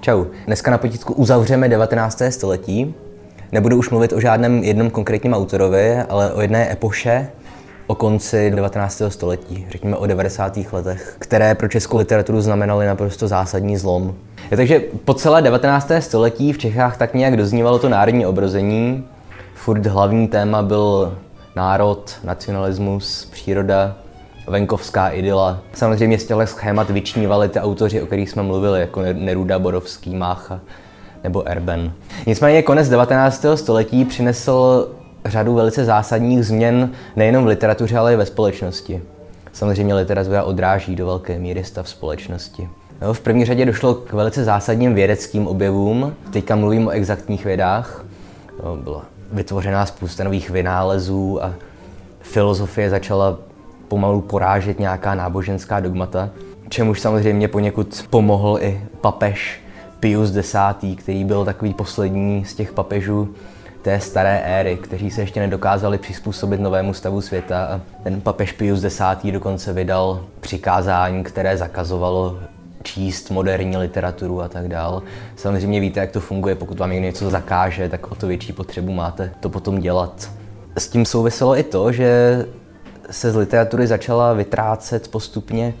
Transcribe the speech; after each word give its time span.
Čau. 0.00 0.24
Dneska 0.46 0.70
na 0.70 0.78
potítku 0.78 1.12
uzavřeme 1.12 1.68
19. 1.68 2.22
století. 2.30 2.94
Nebudu 3.52 3.76
už 3.76 3.90
mluvit 3.90 4.12
o 4.12 4.20
žádném 4.20 4.64
jednom 4.64 4.90
konkrétním 4.90 5.34
autorovi, 5.34 5.96
ale 5.98 6.32
o 6.32 6.40
jedné 6.40 6.72
epoše, 6.72 7.28
o 7.86 7.94
konci 7.94 8.50
19. 8.50 9.02
století, 9.08 9.66
řekněme 9.70 9.96
o 9.96 10.06
90. 10.06 10.58
letech, 10.72 11.16
které 11.18 11.54
pro 11.54 11.68
českou 11.68 11.98
literaturu 11.98 12.40
znamenaly 12.40 12.86
naprosto 12.86 13.28
zásadní 13.28 13.76
zlom. 13.76 14.14
Je, 14.50 14.56
takže 14.56 14.80
po 15.04 15.14
celé 15.14 15.42
19. 15.42 15.90
století 15.98 16.52
v 16.52 16.58
Čechách 16.58 16.96
tak 16.96 17.14
nějak 17.14 17.36
doznívalo 17.36 17.78
to 17.78 17.88
národní 17.88 18.26
obrození. 18.26 19.04
Furt 19.54 19.86
hlavní 19.86 20.28
téma 20.28 20.62
byl 20.62 21.18
národ, 21.56 22.16
nacionalismus, 22.24 23.28
příroda, 23.32 23.96
venkovská 24.46 25.08
idyla. 25.08 25.58
Samozřejmě 25.72 26.18
z 26.18 26.24
těchto 26.24 26.46
schémat 26.46 26.90
vyčnívali 26.90 27.48
ty 27.48 27.60
autoři, 27.60 28.02
o 28.02 28.06
kterých 28.06 28.30
jsme 28.30 28.42
mluvili, 28.42 28.80
jako 28.80 29.02
Neruda, 29.12 29.58
Borovský, 29.58 30.16
Mácha 30.16 30.60
nebo 31.24 31.48
Erben. 31.48 31.92
Nicméně 32.26 32.62
konec 32.62 32.88
19. 32.88 33.46
století 33.54 34.04
přinesl 34.04 34.88
řadu 35.24 35.54
velice 35.54 35.84
zásadních 35.84 36.46
změn 36.46 36.90
nejenom 37.16 37.44
v 37.44 37.46
literatuře, 37.46 37.98
ale 37.98 38.12
i 38.12 38.16
ve 38.16 38.26
společnosti. 38.26 39.02
Samozřejmě 39.52 39.94
literatura 39.94 40.42
odráží 40.42 40.96
do 40.96 41.06
velké 41.06 41.38
míry 41.38 41.64
stav 41.64 41.88
společnosti. 41.88 42.68
No, 43.00 43.14
v 43.14 43.20
první 43.20 43.44
řadě 43.44 43.66
došlo 43.66 43.94
k 43.94 44.12
velice 44.12 44.44
zásadním 44.44 44.94
vědeckým 44.94 45.46
objevům. 45.46 46.14
Teďka 46.32 46.56
mluvím 46.56 46.86
o 46.86 46.90
exaktních 46.90 47.44
vědách. 47.44 48.04
No, 48.64 48.76
byla 48.76 49.04
vytvořená 49.32 49.86
spousta 49.86 50.24
nových 50.24 50.50
vynálezů 50.50 51.44
a 51.44 51.54
filozofie 52.20 52.90
začala 52.90 53.38
pomalu 53.90 54.20
porážet 54.20 54.78
nějaká 54.78 55.14
náboženská 55.14 55.80
dogmata, 55.80 56.30
čemuž 56.68 57.00
samozřejmě 57.00 57.48
poněkud 57.48 58.06
pomohl 58.10 58.58
i 58.60 58.80
papež 59.00 59.60
Pius 60.00 60.36
X., 60.36 61.02
který 61.02 61.24
byl 61.24 61.44
takový 61.44 61.74
poslední 61.74 62.44
z 62.44 62.54
těch 62.54 62.72
papežů 62.72 63.34
té 63.82 64.00
staré 64.00 64.38
éry, 64.38 64.76
kteří 64.76 65.10
se 65.10 65.20
ještě 65.20 65.40
nedokázali 65.40 65.98
přizpůsobit 65.98 66.60
novému 66.60 66.94
stavu 66.94 67.20
světa. 67.20 67.80
Ten 68.02 68.20
papež 68.20 68.52
Pius 68.52 68.84
X. 68.84 68.98
dokonce 69.32 69.72
vydal 69.72 70.24
přikázání, 70.40 71.24
které 71.24 71.56
zakazovalo 71.56 72.38
číst 72.82 73.30
moderní 73.30 73.76
literaturu 73.76 74.42
a 74.42 74.48
tak 74.48 74.68
dál. 74.68 75.02
Samozřejmě 75.36 75.80
víte, 75.80 76.00
jak 76.00 76.10
to 76.10 76.20
funguje, 76.20 76.54
pokud 76.54 76.78
vám 76.78 76.90
někdo 76.90 77.06
něco 77.06 77.30
zakáže, 77.30 77.88
tak 77.88 78.12
o 78.12 78.14
to 78.14 78.26
větší 78.26 78.52
potřebu 78.52 78.92
máte 78.92 79.32
to 79.40 79.48
potom 79.48 79.80
dělat. 79.80 80.30
S 80.78 80.88
tím 80.88 81.04
souviselo 81.04 81.58
i 81.58 81.62
to, 81.62 81.92
že 81.92 82.46
se 83.10 83.32
z 83.32 83.36
literatury 83.36 83.86
začala 83.86 84.32
vytrácet 84.32 85.08
postupně 85.08 85.74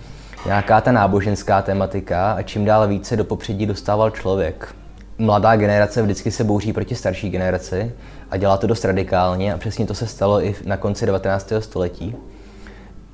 nějaká 0.46 0.80
ta 0.80 0.92
náboženská 0.92 1.62
tematika 1.62 2.32
a 2.32 2.42
čím 2.42 2.64
dál 2.64 2.88
více 2.88 3.16
do 3.16 3.24
popředí 3.24 3.66
dostával 3.66 4.10
člověk. 4.10 4.74
Mladá 5.18 5.56
generace 5.56 6.02
vždycky 6.02 6.30
se 6.30 6.44
bouří 6.44 6.72
proti 6.72 6.94
starší 6.94 7.30
generaci 7.30 7.92
a 8.30 8.36
dělá 8.36 8.56
to 8.56 8.66
dost 8.66 8.84
radikálně 8.84 9.54
a 9.54 9.58
přesně 9.58 9.86
to 9.86 9.94
se 9.94 10.06
stalo 10.06 10.44
i 10.44 10.54
na 10.64 10.76
konci 10.76 11.06
19. 11.06 11.52
století, 11.58 12.16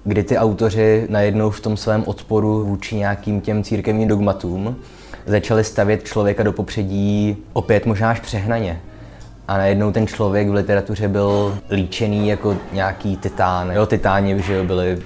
kdy 0.04 0.22
ty 0.22 0.38
autoři 0.38 1.06
najednou 1.10 1.50
v 1.50 1.60
tom 1.60 1.76
svém 1.76 2.04
odporu 2.06 2.64
vůči 2.64 2.96
nějakým 2.96 3.40
těm 3.40 3.62
církevním 3.62 4.08
dogmatům 4.08 4.76
začali 5.26 5.64
stavět 5.64 6.04
člověka 6.04 6.42
do 6.42 6.52
popředí 6.52 7.36
opět 7.52 7.86
možná 7.86 8.10
až 8.10 8.20
přehnaně 8.20 8.80
a 9.48 9.58
najednou 9.58 9.92
ten 9.92 10.06
člověk 10.06 10.48
v 10.48 10.54
literatuře 10.54 11.08
byl 11.08 11.58
líčený 11.70 12.28
jako 12.28 12.56
nějaký 12.72 13.16
titán. 13.16 13.70
Jo, 13.70 13.86
titáni 13.86 14.42
že 14.42 14.62
byli, 14.62 15.02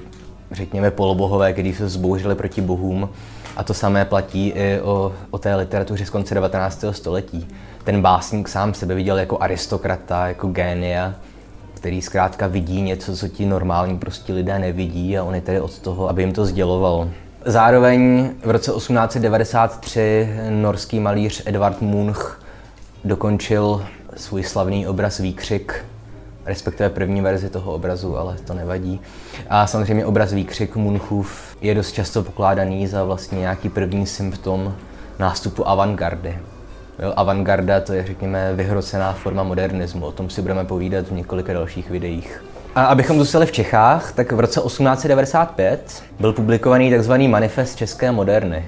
řekněme, 0.52 0.91
polobohové, 0.91 1.52
kteří 1.52 1.74
se 1.74 1.88
zbouřili 1.88 2.34
proti 2.34 2.61
bohům. 2.61 3.08
A 3.56 3.62
to 3.62 3.74
samé 3.74 4.05
platí 4.05 4.48
i 4.48 4.80
o, 4.80 5.12
o 5.30 5.39
té 5.39 5.55
literatuře 5.55 6.06
z 6.06 6.11
konce 6.11 6.34
19. 6.34 6.84
století. 6.90 7.48
Ten 7.84 8.02
básník 8.02 8.48
sám 8.48 8.74
sebe 8.74 8.95
viděl 8.95 9.18
jako 9.18 9.39
aristokrata, 9.42 10.28
jako 10.28 10.48
génia, 10.48 11.14
který 11.74 12.02
zkrátka 12.02 12.46
vidí 12.46 12.83
něco, 12.83 13.17
co 13.17 13.28
ti 13.28 13.46
normální 13.46 13.98
prostě 13.98 14.33
lidé 14.33 14.58
nevidí 14.58 15.18
a 15.18 15.24
on 15.24 15.34
je 15.34 15.40
tedy 15.40 15.61
od 15.61 15.78
toho, 15.78 16.08
aby 16.08 16.22
jim 16.22 16.33
to 16.33 16.45
sděloval. 16.45 17.08
Zároveň 17.45 18.30
v 18.45 18.51
roce 18.51 18.72
1893 18.72 20.28
norský 20.51 21.01
malíř 21.01 21.42
Edvard 21.46 21.80
Munch 21.80 22.42
dokončil 23.05 23.84
svůj 24.16 24.42
slavný 24.42 24.86
obraz 24.86 25.18
Výkřik, 25.18 25.84
respektive 26.46 26.90
první 26.90 27.20
verzi 27.20 27.50
toho 27.50 27.72
obrazu, 27.72 28.18
ale 28.18 28.36
to 28.46 28.54
nevadí. 28.54 29.00
A 29.48 29.66
samozřejmě 29.66 30.06
obraz 30.06 30.32
Výkřik 30.32 30.76
Munchův 30.76 31.56
je 31.60 31.74
dost 31.74 31.92
často 31.92 32.22
pokládaný 32.22 32.86
za 32.86 33.04
vlastně 33.04 33.38
nějaký 33.38 33.68
první 33.68 34.06
symptom 34.06 34.74
nástupu 35.18 35.68
avantgardy. 35.68 36.38
Jo, 36.98 37.12
avantgarda 37.16 37.80
to 37.80 37.92
je, 37.92 38.06
řekněme, 38.06 38.54
vyhrocená 38.54 39.12
forma 39.12 39.42
modernismu. 39.42 40.06
O 40.06 40.12
tom 40.12 40.30
si 40.30 40.42
budeme 40.42 40.64
povídat 40.64 41.06
v 41.06 41.12
několika 41.12 41.52
dalších 41.52 41.90
videích. 41.90 42.44
A 42.74 42.84
abychom 42.84 43.18
zůstali 43.18 43.46
v 43.46 43.52
Čechách, 43.52 44.12
tak 44.12 44.32
v 44.32 44.40
roce 44.40 44.60
1895 44.60 46.02
byl 46.20 46.32
publikovaný 46.32 46.92
tzv. 46.98 47.12
manifest 47.12 47.77
české 47.77 48.12
moderny. 48.12 48.64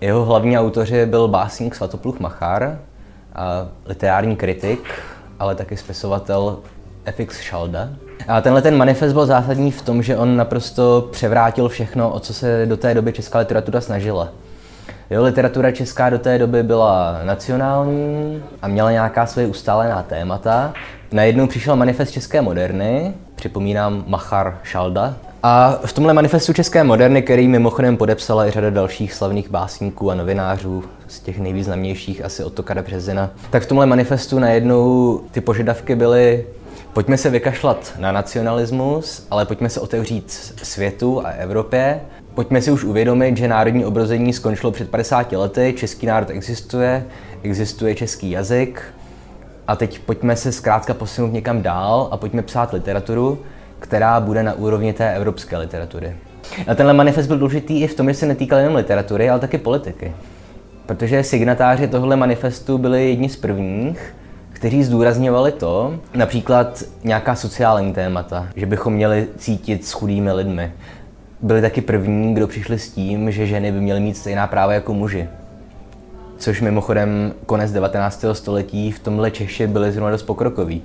Jeho 0.00 0.24
hlavní 0.24 0.58
autoři 0.58 1.06
byl 1.06 1.28
básník 1.28 1.74
Svatopluch 1.74 2.20
Machar, 2.20 2.78
literární 3.86 4.36
kritik, 4.36 4.88
ale 5.38 5.54
taky 5.54 5.76
spisovatel 5.76 6.58
FX 7.10 7.36
Schalda. 7.36 7.88
A 8.28 8.40
tenhle 8.40 8.62
ten 8.62 8.76
manifest 8.76 9.12
byl 9.12 9.26
zásadní 9.26 9.70
v 9.70 9.82
tom, 9.82 10.02
že 10.02 10.16
on 10.16 10.36
naprosto 10.36 11.08
převrátil 11.12 11.68
všechno, 11.68 12.10
o 12.10 12.20
co 12.20 12.34
se 12.34 12.66
do 12.66 12.76
té 12.76 12.94
doby 12.94 13.12
česká 13.12 13.38
literatura 13.38 13.80
snažila. 13.80 14.28
Jo, 15.10 15.22
literatura 15.22 15.70
česká 15.70 16.10
do 16.10 16.18
té 16.18 16.38
doby 16.38 16.62
byla 16.62 17.20
nacionální 17.24 18.42
a 18.62 18.68
měla 18.68 18.90
nějaká 18.90 19.26
svoje 19.26 19.46
ustálená 19.46 20.02
témata. 20.02 20.72
Najednou 21.12 21.46
přišel 21.46 21.76
manifest 21.76 22.10
české 22.10 22.42
moderny, 22.42 23.14
připomínám 23.34 24.04
Machar 24.06 24.58
Šalda, 24.62 25.14
a 25.42 25.80
v 25.84 25.92
tomhle 25.92 26.14
manifestu 26.14 26.52
české 26.52 26.84
moderny, 26.84 27.22
který 27.22 27.48
mimochodem 27.48 27.96
podepsala 27.96 28.46
i 28.46 28.50
řada 28.50 28.70
dalších 28.70 29.14
slavných 29.14 29.50
básníků 29.50 30.10
a 30.10 30.14
novinářů, 30.14 30.84
z 31.06 31.20
těch 31.20 31.38
nejvýznamnějších 31.38 32.24
asi 32.24 32.44
od 32.44 32.52
Tokara 32.52 32.82
Březina, 32.82 33.30
tak 33.50 33.62
v 33.62 33.66
tomhle 33.66 33.86
manifestu 33.86 34.38
najednou 34.38 35.20
ty 35.30 35.40
požadavky 35.40 35.94
byly 35.94 36.46
pojďme 36.92 37.16
se 37.16 37.30
vykašlat 37.30 37.92
na 37.98 38.12
nacionalismus, 38.12 39.26
ale 39.30 39.46
pojďme 39.46 39.68
se 39.68 39.80
otevřít 39.80 40.30
světu 40.62 41.26
a 41.26 41.30
Evropě. 41.30 42.00
Pojďme 42.34 42.62
si 42.62 42.70
už 42.70 42.84
uvědomit, 42.84 43.36
že 43.36 43.48
národní 43.48 43.84
obrození 43.84 44.32
skončilo 44.32 44.72
před 44.72 44.90
50 44.90 45.32
lety, 45.32 45.74
český 45.76 46.06
národ 46.06 46.30
existuje, 46.30 47.04
existuje 47.42 47.94
český 47.94 48.30
jazyk 48.30 48.82
a 49.68 49.76
teď 49.76 49.98
pojďme 49.98 50.36
se 50.36 50.52
zkrátka 50.52 50.94
posunout 50.94 51.32
někam 51.32 51.62
dál 51.62 52.08
a 52.10 52.16
pojďme 52.16 52.42
psát 52.42 52.72
literaturu, 52.72 53.38
která 53.80 54.20
bude 54.20 54.42
na 54.42 54.52
úrovni 54.52 54.92
té 54.92 55.14
evropské 55.14 55.58
literatury. 55.58 56.16
A 56.66 56.74
tenhle 56.74 56.94
manifest 56.94 57.26
byl 57.26 57.38
důležitý 57.38 57.80
i 57.80 57.86
v 57.86 57.94
tom, 57.94 58.08
že 58.08 58.14
se 58.14 58.26
netýkal 58.26 58.58
jenom 58.58 58.74
literatury, 58.74 59.30
ale 59.30 59.40
taky 59.40 59.58
politiky. 59.58 60.12
Protože 60.86 61.22
signatáři 61.22 61.88
tohle 61.88 62.16
manifestu 62.16 62.78
byli 62.78 63.08
jedni 63.08 63.28
z 63.28 63.36
prvních, 63.36 64.14
kteří 64.52 64.84
zdůrazňovali 64.84 65.52
to, 65.52 65.94
například 66.14 66.82
nějaká 67.04 67.34
sociální 67.34 67.92
témata, 67.92 68.48
že 68.56 68.66
bychom 68.66 68.92
měli 68.92 69.26
cítit 69.36 69.86
s 69.86 69.92
chudými 69.92 70.32
lidmi. 70.32 70.72
Byli 71.42 71.60
taky 71.60 71.80
první, 71.80 72.34
kdo 72.34 72.46
přišli 72.46 72.78
s 72.78 72.90
tím, 72.90 73.30
že 73.30 73.46
ženy 73.46 73.72
by 73.72 73.80
měly 73.80 74.00
mít 74.00 74.16
stejná 74.16 74.46
práva 74.46 74.72
jako 74.72 74.94
muži. 74.94 75.28
Což 76.38 76.60
mimochodem 76.60 77.34
konec 77.46 77.72
19. 77.72 78.24
století 78.32 78.92
v 78.92 78.98
tomhle 78.98 79.30
Češi 79.30 79.66
byli 79.66 79.92
zrovna 79.92 80.10
dost 80.10 80.22
pokrokoví. 80.22 80.82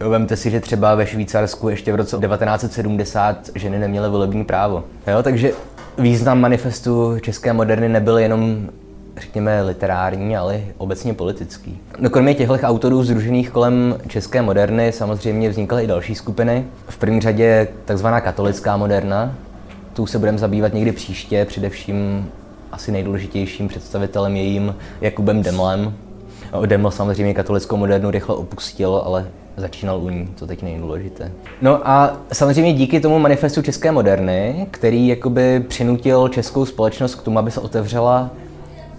Vemte 0.00 0.36
si, 0.36 0.50
že 0.50 0.60
třeba 0.60 0.94
ve 0.94 1.06
Švýcarsku 1.06 1.68
ještě 1.68 1.92
v 1.92 1.96
roce 1.96 2.18
1970 2.18 3.50
ženy 3.54 3.78
neměly 3.78 4.08
volební 4.08 4.44
právo. 4.44 4.84
Jo, 5.06 5.22
takže 5.22 5.52
význam 5.98 6.40
manifestu 6.40 7.18
české 7.20 7.52
moderny 7.52 7.88
nebyl 7.88 8.18
jenom 8.18 8.68
řekněme, 9.20 9.62
literární, 9.62 10.36
ale 10.36 10.60
obecně 10.78 11.14
politický. 11.14 11.80
No 11.98 12.10
kromě 12.10 12.34
těchto 12.34 12.54
autorů 12.54 13.04
združených 13.04 13.50
kolem 13.50 13.98
české 14.08 14.42
moderny 14.42 14.92
samozřejmě 14.92 15.48
vznikaly 15.48 15.84
i 15.84 15.86
další 15.86 16.14
skupiny. 16.14 16.64
V 16.88 16.98
první 16.98 17.20
řadě 17.20 17.68
takzvaná 17.84 18.20
katolická 18.20 18.76
moderna. 18.76 19.34
Tu 19.92 20.06
se 20.06 20.18
budeme 20.18 20.38
zabývat 20.38 20.74
někdy 20.74 20.92
příště, 20.92 21.44
především 21.44 22.28
asi 22.72 22.92
nejdůležitějším 22.92 23.68
představitelem 23.68 24.36
jejím 24.36 24.74
Jakubem 25.00 25.42
Demlem. 25.42 25.94
Deml 26.66 26.90
samozřejmě 26.90 27.34
katolickou 27.34 27.76
modernu 27.76 28.10
rychle 28.10 28.36
opustil, 28.36 29.02
ale 29.04 29.26
začínal 29.56 30.00
u 30.00 30.08
ní, 30.08 30.28
to 30.38 30.46
teď 30.46 30.62
nejdůležité. 30.62 31.32
No 31.62 31.88
a 31.88 32.16
samozřejmě 32.32 32.72
díky 32.72 33.00
tomu 33.00 33.18
manifestu 33.18 33.62
české 33.62 33.92
moderny, 33.92 34.66
který 34.70 35.08
jakoby 35.08 35.60
přinutil 35.68 36.28
českou 36.28 36.66
společnost 36.66 37.14
k 37.14 37.22
tomu, 37.22 37.38
aby 37.38 37.50
se 37.50 37.60
otevřela 37.60 38.30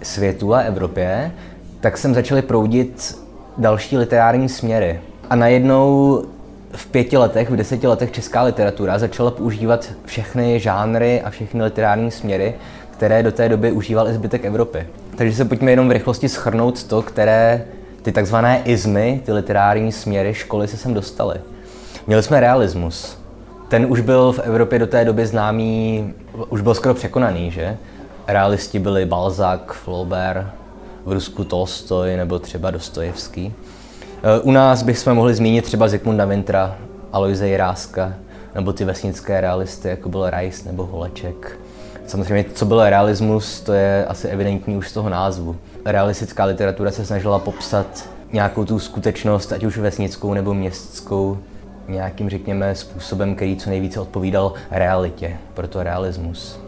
světu 0.02 0.54
a 0.54 0.60
Evropě, 0.60 1.32
tak 1.80 1.98
jsem 1.98 2.14
začaly 2.14 2.42
proudit 2.42 3.18
další 3.58 3.96
literární 3.96 4.48
směry. 4.48 5.00
A 5.30 5.36
najednou 5.36 6.22
v 6.72 6.86
pěti 6.86 7.16
letech, 7.16 7.50
v 7.50 7.56
deseti 7.56 7.86
letech 7.86 8.12
česká 8.12 8.42
literatura 8.42 8.98
začala 8.98 9.30
používat 9.30 9.88
všechny 10.04 10.60
žánry 10.60 11.22
a 11.22 11.30
všechny 11.30 11.62
literární 11.62 12.10
směry, 12.10 12.54
které 12.90 13.22
do 13.22 13.32
té 13.32 13.48
doby 13.48 13.72
užíval 13.72 14.08
i 14.08 14.12
zbytek 14.12 14.44
Evropy. 14.44 14.86
Takže 15.20 15.36
se 15.36 15.44
pojďme 15.44 15.70
jenom 15.70 15.88
v 15.88 15.92
rychlosti 15.92 16.28
schrnout 16.28 16.84
to, 16.84 17.02
které 17.02 17.64
ty 18.02 18.12
takzvané 18.12 18.62
izmy, 18.64 19.20
ty 19.24 19.32
literární 19.32 19.92
směry 19.92 20.34
školy 20.34 20.68
se 20.68 20.76
sem 20.76 20.94
dostaly. 20.94 21.36
Měli 22.06 22.22
jsme 22.22 22.40
realismus. 22.40 23.18
Ten 23.68 23.86
už 23.88 24.00
byl 24.00 24.32
v 24.32 24.38
Evropě 24.38 24.78
do 24.78 24.86
té 24.86 25.04
doby 25.04 25.26
známý, 25.26 26.12
už 26.48 26.60
byl 26.60 26.74
skoro 26.74 26.94
překonaný, 26.94 27.50
že? 27.50 27.76
Realisti 28.26 28.78
byli 28.78 29.06
Balzac, 29.06 29.60
Flaubert, 29.72 30.46
v 31.04 31.12
Rusku 31.12 31.44
Tolstoj 31.44 32.16
nebo 32.16 32.38
třeba 32.38 32.70
Dostojevský. 32.70 33.54
Eh, 34.22 34.40
u 34.40 34.50
nás 34.50 34.82
bychom 34.82 35.14
mohli 35.14 35.34
zmínit 35.34 35.64
třeba 35.64 35.88
Zikmunda 35.88 36.24
Vintra, 36.24 36.76
Aloise 37.12 37.48
Jiráska, 37.48 38.14
nebo 38.54 38.72
ty 38.72 38.84
vesnické 38.84 39.40
realisty, 39.40 39.88
jako 39.88 40.08
byl 40.08 40.30
Rice 40.30 40.68
nebo 40.68 40.86
Holeček. 40.86 41.58
Samozřejmě, 42.10 42.44
co 42.54 42.66
byl 42.66 42.90
realismus, 42.90 43.60
to 43.60 43.72
je 43.72 44.06
asi 44.06 44.28
evidentní 44.28 44.76
už 44.76 44.88
z 44.88 44.92
toho 44.92 45.08
názvu. 45.08 45.56
Realistická 45.84 46.44
literatura 46.44 46.90
se 46.90 47.06
snažila 47.06 47.38
popsat 47.38 47.86
nějakou 48.32 48.64
tu 48.64 48.78
skutečnost, 48.78 49.52
ať 49.52 49.64
už 49.64 49.78
vesnickou 49.78 50.34
nebo 50.34 50.54
městskou, 50.54 51.38
nějakým, 51.88 52.30
řekněme, 52.30 52.74
způsobem, 52.74 53.34
který 53.34 53.56
co 53.56 53.70
nejvíce 53.70 54.00
odpovídal 54.00 54.52
realitě, 54.70 55.36
proto 55.54 55.82
realismus. 55.82 56.60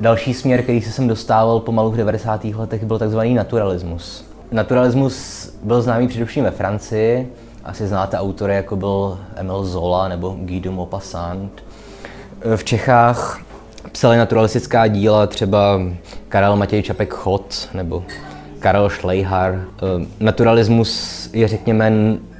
Další 0.00 0.34
směr, 0.34 0.62
který 0.62 0.82
se 0.82 0.92
sem 0.92 1.08
dostával 1.08 1.60
pomalu 1.60 1.90
v 1.90 1.96
90. 1.96 2.44
letech, 2.44 2.84
byl 2.84 2.98
tzv. 2.98 3.20
naturalismus. 3.34 4.24
Naturalismus 4.52 5.48
byl 5.62 5.82
známý 5.82 6.08
především 6.08 6.44
ve 6.44 6.50
Francii, 6.50 7.32
asi 7.64 7.86
znáte 7.86 8.18
autory, 8.18 8.54
jako 8.54 8.76
byl 8.76 9.18
Emile 9.36 9.64
Zola 9.64 10.08
nebo 10.08 10.36
Guy 10.38 10.60
de 10.60 10.70
Maupassant. 10.70 11.64
V 12.56 12.64
Čechách 12.64 13.43
psali 13.94 14.16
naturalistická 14.16 14.86
díla 14.86 15.26
třeba 15.26 15.80
Karel 16.28 16.56
Matěj 16.56 16.82
Čapek 16.82 17.14
Chod 17.14 17.68
nebo 17.74 18.04
Karel 18.58 18.90
Schleicher. 18.90 19.64
Naturalismus 20.20 21.30
je, 21.32 21.48
řekněme, 21.48 21.92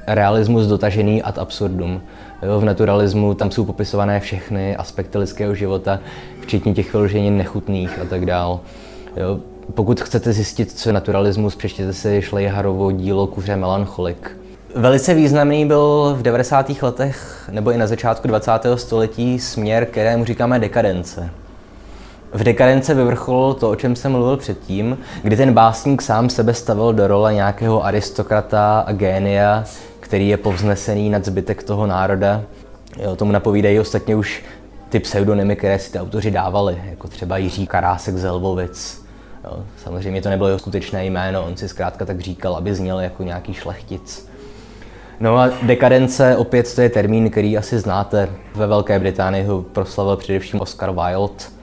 realismus 0.07 0.67
dotažený 0.67 1.23
ad 1.23 1.37
absurdum. 1.37 2.01
Jo, 2.43 2.59
v 2.59 2.65
naturalismu 2.65 3.33
tam 3.33 3.51
jsou 3.51 3.65
popisované 3.65 4.19
všechny 4.19 4.75
aspekty 4.75 5.17
lidského 5.17 5.55
života, 5.55 5.99
včetně 6.41 6.73
těch 6.73 6.93
vyloženě 6.93 7.31
nechutných 7.31 7.99
a 8.01 8.05
tak 8.05 8.25
dál. 8.25 8.59
Jo, 9.17 9.39
pokud 9.73 10.01
chcete 10.01 10.33
zjistit, 10.33 10.71
co 10.71 10.89
je 10.89 10.93
naturalismus, 10.93 11.55
přečtěte 11.55 11.93
si 11.93 12.21
Schleicherovo 12.21 12.91
dílo 12.91 13.27
Kuře 13.27 13.55
melancholik. 13.55 14.37
Velice 14.75 15.13
významný 15.13 15.65
byl 15.65 16.15
v 16.19 16.21
90. 16.21 16.81
letech 16.81 17.49
nebo 17.51 17.71
i 17.71 17.77
na 17.77 17.87
začátku 17.87 18.27
20. 18.27 18.51
století 18.75 19.39
směr, 19.39 19.85
kterému 19.85 20.25
říkáme 20.25 20.59
dekadence. 20.59 21.29
V 22.33 22.43
dekadence 22.43 22.93
vyvrcholilo 22.93 23.53
to, 23.53 23.69
o 23.69 23.75
čem 23.75 23.95
jsem 23.95 24.11
mluvil 24.11 24.37
předtím, 24.37 24.97
kdy 25.23 25.37
ten 25.37 25.53
básník 25.53 26.01
sám 26.01 26.29
sebe 26.29 26.53
stavil 26.53 26.93
do 26.93 27.07
role 27.07 27.33
nějakého 27.33 27.85
aristokrata 27.85 28.79
a 28.79 28.91
génia, 28.91 29.63
který 29.99 30.27
je 30.27 30.37
povznesený 30.37 31.09
nad 31.09 31.25
zbytek 31.25 31.63
toho 31.63 31.87
národa. 31.87 32.41
Jo, 33.03 33.15
tomu 33.15 33.31
napovídají 33.31 33.79
ostatně 33.79 34.15
už 34.15 34.43
ty 34.89 34.99
pseudonymy, 34.99 35.55
které 35.55 35.79
si 35.79 35.91
ty 35.91 35.99
autoři 35.99 36.31
dávali, 36.31 36.81
jako 36.89 37.07
třeba 37.07 37.37
Jiří 37.37 37.67
Karásek 37.67 38.17
z 38.17 38.31
Lvovic. 38.31 39.05
Jo, 39.43 39.63
samozřejmě 39.83 40.21
to 40.21 40.29
nebylo 40.29 40.49
jeho 40.49 40.59
skutečné 40.59 41.05
jméno, 41.05 41.45
on 41.45 41.57
si 41.57 41.67
zkrátka 41.67 42.05
tak 42.05 42.19
říkal, 42.19 42.55
aby 42.55 42.75
zněl 42.75 42.99
jako 42.99 43.23
nějaký 43.23 43.53
šlechtic. 43.53 44.29
No 45.19 45.37
a 45.37 45.49
dekadence, 45.61 46.37
opět 46.37 46.75
to 46.75 46.81
je 46.81 46.89
termín, 46.89 47.29
který 47.29 47.57
asi 47.57 47.79
znáte. 47.79 48.29
Ve 48.55 48.67
Velké 48.67 48.99
Británii 48.99 49.43
ho 49.43 49.61
proslavil 49.61 50.17
především 50.17 50.61
Oscar 50.61 50.91
Wilde. 50.91 51.55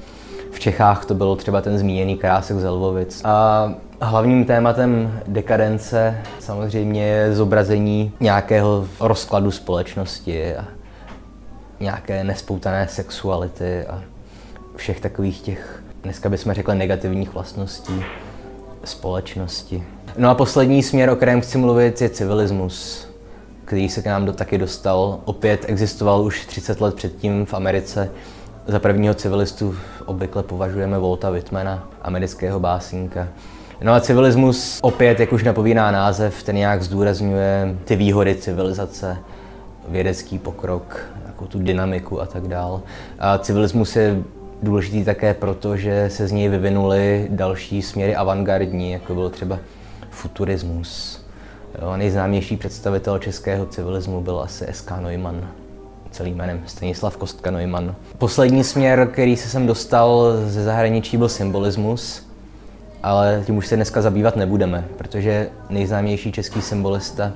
V 0.52 0.60
Čechách 0.60 1.04
to 1.04 1.14
byl 1.14 1.36
třeba 1.36 1.60
ten 1.60 1.78
zmíněný 1.78 2.16
Krásek 2.16 2.56
z 2.56 2.70
Lvovic. 2.70 3.22
A 3.24 3.68
hlavním 4.00 4.44
tématem 4.44 5.20
dekadence 5.26 6.18
samozřejmě 6.38 7.06
je 7.06 7.34
zobrazení 7.34 8.12
nějakého 8.20 8.86
rozkladu 9.00 9.50
společnosti 9.50 10.56
a 10.56 10.64
nějaké 11.80 12.24
nespoutané 12.24 12.88
sexuality 12.88 13.86
a 13.86 14.02
všech 14.76 15.00
takových 15.00 15.40
těch, 15.40 15.82
dneska 16.02 16.28
bychom 16.28 16.52
řekli, 16.52 16.74
negativních 16.74 17.34
vlastností 17.34 18.04
společnosti. 18.84 19.84
No 20.18 20.30
a 20.30 20.34
poslední 20.34 20.82
směr, 20.82 21.10
o 21.10 21.16
kterém 21.16 21.40
chci 21.40 21.58
mluvit, 21.58 22.02
je 22.02 22.08
civilismus, 22.08 23.08
který 23.64 23.88
se 23.88 24.02
k 24.02 24.06
nám 24.06 24.24
do, 24.24 24.32
taky 24.32 24.58
dostal. 24.58 25.18
Opět 25.24 25.64
existoval 25.68 26.22
už 26.22 26.46
30 26.46 26.80
let 26.80 26.94
předtím 26.94 27.46
v 27.46 27.54
Americe. 27.54 28.10
Za 28.66 28.78
prvního 28.78 29.14
civilistu 29.14 29.74
obvykle 30.06 30.42
považujeme 30.42 30.98
Volta 30.98 31.30
Whitmana, 31.30 31.88
amerického 32.02 32.60
básníka. 32.60 33.28
No 33.82 33.92
a 33.92 34.00
civilismus 34.00 34.78
opět, 34.82 35.20
jak 35.20 35.32
už 35.32 35.44
napovídá 35.44 35.90
název, 35.90 36.42
ten 36.42 36.56
nějak 36.56 36.82
zdůrazňuje 36.82 37.76
ty 37.84 37.96
výhody 37.96 38.34
civilizace, 38.34 39.16
vědecký 39.88 40.38
pokrok, 40.38 41.00
jako 41.26 41.46
tu 41.46 41.58
dynamiku 41.58 42.20
a 42.20 42.26
tak 42.26 42.48
dál. 42.48 42.82
A 43.18 43.38
civilismus 43.38 43.96
je 43.96 44.22
důležitý 44.62 45.04
také 45.04 45.34
proto, 45.34 45.76
že 45.76 46.10
se 46.10 46.26
z 46.26 46.32
něj 46.32 46.48
vyvinuly 46.48 47.26
další 47.30 47.82
směry 47.82 48.16
avantgardní, 48.16 48.92
jako 48.92 49.14
byl 49.14 49.30
třeba 49.30 49.58
futurismus. 50.10 51.20
Jo, 51.82 51.96
nejznámější 51.96 52.56
představitel 52.56 53.18
českého 53.18 53.66
civilismu 53.66 54.20
byl 54.20 54.40
asi 54.40 54.64
S.K. 54.70 55.00
Neumann, 55.00 55.48
celým 56.12 56.36
jménem 56.36 56.62
Stanislav 56.66 57.16
Kostka 57.16 57.50
Neumann. 57.50 57.94
Poslední 58.18 58.64
směr, 58.64 59.08
který 59.12 59.36
se 59.36 59.48
sem 59.48 59.66
dostal 59.66 60.32
ze 60.46 60.64
zahraničí, 60.64 61.16
byl 61.16 61.28
symbolismus, 61.28 62.26
ale 63.02 63.42
tím 63.46 63.56
už 63.56 63.66
se 63.66 63.76
dneska 63.76 64.02
zabývat 64.02 64.36
nebudeme, 64.36 64.84
protože 64.96 65.48
nejznámější 65.70 66.32
český 66.32 66.62
symbolista 66.62 67.32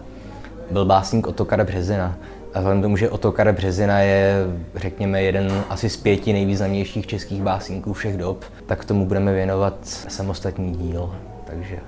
byl 0.71 0.85
básník 0.85 1.27
Otokar 1.27 1.65
Březina. 1.65 2.17
A 2.55 2.59
vzhledem 2.59 2.83
tomu, 2.83 2.97
že 2.97 3.11
Otokar 3.11 3.53
Březina 3.53 4.01
je, 4.01 4.35
řekněme, 4.75 5.23
jeden 5.23 5.65
asi 5.69 5.89
z 5.89 5.97
pěti 5.97 6.33
nejvýznamnějších 6.33 7.07
českých 7.07 7.43
básníků 7.43 7.93
všech 7.93 8.17
dob, 8.17 8.45
tak 8.67 8.85
tomu 8.85 9.07
budeme 9.07 9.33
věnovat 9.33 9.75
samostatný 9.85 10.73
díl. 10.73 11.15
Takže 11.45 11.79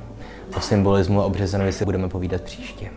o 0.56 0.60
symbolismu 0.60 1.20
a 1.20 1.24
o 1.24 1.30
Březinovi 1.30 1.72
si 1.72 1.84
budeme 1.84 2.08
povídat 2.08 2.40
příště. 2.40 2.90